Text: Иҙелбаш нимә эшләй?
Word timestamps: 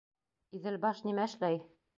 Иҙелбаш 0.61 1.05
нимә 1.09 1.31
эшләй? 1.31 1.65